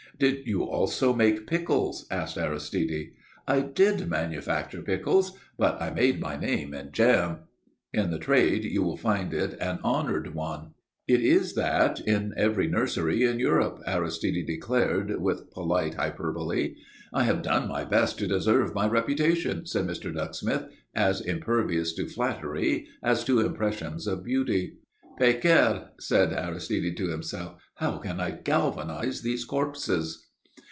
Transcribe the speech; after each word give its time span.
"Did 0.19 0.45
you 0.45 0.61
also 0.65 1.15
make 1.15 1.47
pickles?" 1.47 2.05
asked 2.11 2.37
Aristide. 2.37 3.09
"I 3.47 3.61
did 3.61 4.07
manufacture 4.07 4.83
pickles, 4.83 5.35
but 5.57 5.81
I 5.81 5.89
made 5.89 6.19
my 6.21 6.37
name 6.37 6.75
in 6.75 6.91
jam. 6.91 7.39
In 7.91 8.11
the 8.11 8.19
trade 8.19 8.63
you 8.63 8.83
will 8.83 8.97
find 8.97 9.33
it 9.33 9.57
an 9.59 9.79
honoured 9.83 10.35
one." 10.35 10.75
"It 11.07 11.21
is 11.21 11.55
that 11.55 12.01
in 12.01 12.35
every 12.37 12.67
nursery 12.67 13.23
in 13.23 13.39
Europe," 13.39 13.81
Aristide 13.87 14.45
declared, 14.45 15.19
with 15.19 15.49
polite 15.49 15.95
hyperbole. 15.95 16.75
"I 17.11 17.23
have 17.23 17.41
done 17.41 17.67
my 17.67 17.83
best 17.83 18.19
to 18.19 18.27
deserve 18.27 18.75
my 18.75 18.87
reputation," 18.87 19.65
said 19.65 19.87
Mr. 19.87 20.13
Ducksmith, 20.13 20.67
as 20.93 21.19
impervious 21.19 21.93
to 21.93 22.05
flattery 22.07 22.85
as 23.01 23.23
to 23.23 23.39
impressions 23.39 24.05
of 24.05 24.23
beauty. 24.23 24.77
"Pécaïre!" 25.19 25.89
said 25.99 26.33
Aristide 26.33 26.97
to 26.97 27.07
himself, 27.09 27.61
"how 27.75 27.97
can 27.97 28.19
I 28.19 28.31
galvanize 28.31 29.21
these 29.21 29.45
corpses?" 29.45 30.25